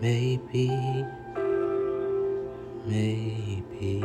Maybe, 0.00 0.68
maybe. 2.84 4.02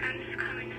I'm 0.00 0.18
just 0.24 0.38
coming 0.38 0.70
to. 0.70 0.76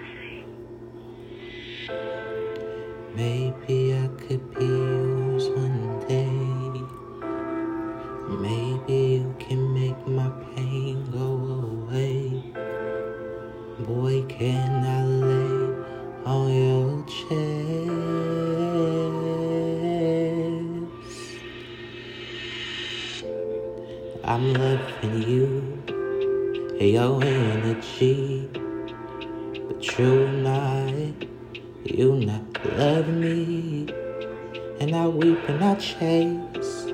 Maybe 3.15 3.93
I 3.93 4.07
could 4.17 4.55
be 4.55 4.65
yours 4.65 5.49
one 5.49 5.99
day. 6.07 6.81
Maybe 8.39 8.97
you 9.17 9.35
can 9.39 9.73
make 9.73 10.07
my 10.07 10.29
pain 10.55 11.05
go 11.11 11.27
away. 11.67 12.43
Boy, 13.79 14.23
can 14.29 14.85
I 14.85 15.03
lay 15.05 15.75
on 16.25 16.49
your 16.53 17.05
chest? 17.05 17.56
I'm 24.29 24.53
loving 24.55 25.21
you, 25.23 25.83
your 26.81 27.23
energy, 27.23 28.49
but 29.53 29.97
you're 29.97 30.27
not. 30.27 30.93
you're 31.85 32.13
not 32.13 32.65
love 32.75 33.07
me, 33.07 33.87
and 34.81 34.93
I 34.93 35.07
weep 35.07 35.47
and 35.47 35.63
I 35.63 35.75
chase. 35.75 36.91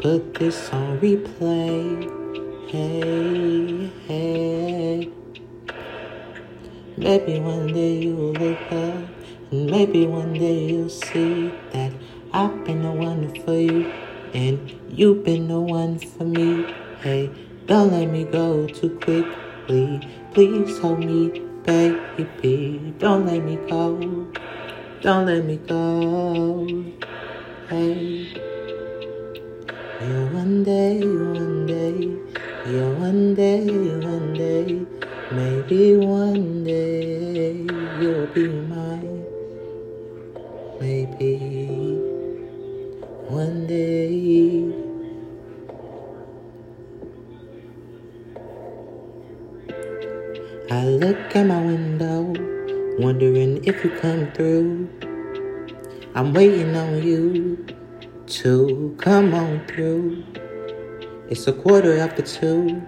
Put 0.00 0.34
this 0.34 0.70
on 0.70 0.98
replay. 0.98 2.10
Hey, 2.68 3.92
hey. 4.08 5.10
Maybe 6.96 7.38
one 7.38 7.68
day 7.72 7.98
you'll 7.98 8.32
look 8.32 8.72
up, 8.72 9.08
and 9.52 9.70
maybe 9.70 10.08
one 10.08 10.32
day 10.32 10.66
you'll 10.70 10.88
see 10.88 11.52
that 11.70 11.92
I've 12.32 12.64
been 12.64 12.82
the 12.82 12.90
one 12.90 13.32
for 13.44 13.54
you, 13.54 13.92
and 14.34 14.74
you've 14.90 15.24
been 15.24 15.48
the 15.48 15.60
one 15.60 15.98
for 15.98 16.24
me. 16.24 16.74
Hey, 17.00 17.30
don't 17.66 17.92
let 17.92 18.10
me 18.10 18.24
go 18.24 18.66
too 18.66 18.90
quickly. 19.00 20.00
Please 20.32 20.78
hold 20.78 20.98
me 20.98 21.40
baby. 21.64 22.94
Don't 22.98 23.26
let 23.26 23.42
me 23.42 23.56
go. 23.68 24.28
Don't 25.00 25.26
let 25.26 25.44
me 25.44 25.56
go. 25.56 26.66
Hey. 27.68 28.44
Yeah, 30.00 30.24
one 30.34 30.64
day, 30.64 31.00
one 31.00 31.66
day, 31.66 32.18
yeah, 32.66 32.88
one 32.98 33.34
day, 33.34 33.64
one 33.64 34.34
day, 34.34 34.84
maybe 35.32 35.96
one 35.96 36.64
day 36.64 37.52
you'll 37.98 38.26
be 38.26 38.48
mine. 38.48 39.24
Maybe 40.78 41.63
I 50.70 50.86
look 50.86 51.36
at 51.36 51.46
my 51.46 51.60
window, 51.60 52.22
wondering 52.98 53.62
if 53.64 53.84
you 53.84 53.90
come 53.90 54.32
through. 54.32 54.88
I'm 56.14 56.32
waiting 56.32 56.74
on 56.74 57.02
you 57.02 57.66
to 58.26 58.96
come 58.98 59.34
on 59.34 59.66
through. 59.66 60.24
It's 61.28 61.46
a 61.48 61.52
quarter 61.52 61.98
after 61.98 62.22
two. 62.22 62.82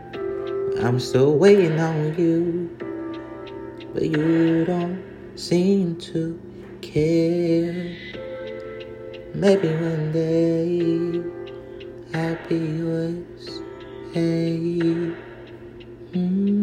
I'm 0.81 0.99
still 0.99 1.37
waiting 1.37 1.79
on 1.79 2.19
you, 2.19 2.75
but 3.93 4.05
you 4.05 4.65
don't 4.65 5.05
seem 5.35 5.97
to 5.97 6.41
care. 6.81 7.95
Maybe 9.35 9.69
one 9.69 10.13
day 10.13 11.23
I'll 12.15 12.49
be 12.49 12.57
yours. 12.57 13.61
Hey. 14.15 15.13
Mm. 16.13 16.56